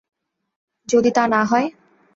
যদি 0.89 1.09
তা 1.11 1.23
না 1.27 1.41
হয়? 1.45 1.67